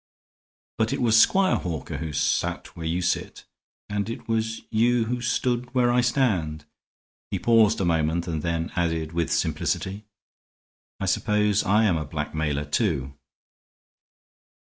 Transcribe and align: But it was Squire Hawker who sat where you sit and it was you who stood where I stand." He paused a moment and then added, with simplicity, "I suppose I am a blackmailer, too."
But 0.79 0.91
it 0.93 0.99
was 0.99 1.21
Squire 1.21 1.57
Hawker 1.57 1.97
who 1.97 2.11
sat 2.11 2.75
where 2.75 2.87
you 2.87 3.03
sit 3.03 3.45
and 3.87 4.09
it 4.09 4.27
was 4.27 4.61
you 4.71 5.05
who 5.05 5.21
stood 5.21 5.71
where 5.75 5.91
I 5.91 6.01
stand." 6.01 6.65
He 7.29 7.37
paused 7.37 7.79
a 7.79 7.85
moment 7.85 8.27
and 8.27 8.41
then 8.41 8.71
added, 8.75 9.11
with 9.13 9.31
simplicity, 9.31 10.05
"I 10.99 11.05
suppose 11.05 11.63
I 11.63 11.83
am 11.83 11.97
a 11.97 12.05
blackmailer, 12.05 12.65
too." 12.65 13.13